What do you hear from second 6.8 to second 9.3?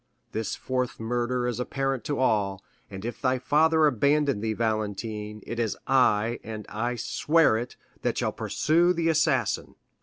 swear it, that shall pursue the